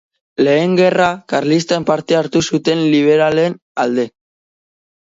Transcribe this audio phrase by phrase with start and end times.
[0.45, 4.11] Lehen Gerra Karlistan parte hartu zuten liberalen alde.